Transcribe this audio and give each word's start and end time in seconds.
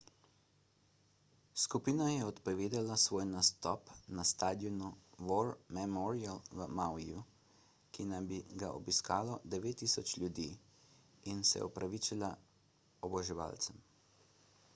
skupina 1.63 2.05
je 2.11 2.23
odpovedala 2.29 2.95
svoj 3.01 3.25
nastop 3.33 3.89
na 4.21 4.25
stadionu 4.29 4.87
war 5.31 5.51
memorial 5.79 6.41
v 6.61 6.65
mauiju 6.79 7.21
ki 7.99 8.05
naj 8.13 8.25
bi 8.31 8.39
ga 8.63 8.69
obiskalo 8.79 9.35
9000 9.57 10.17
ljudi 10.23 10.47
in 11.35 11.43
se 11.51 11.65
opravičila 11.71 12.31
oboževalcem 13.09 13.85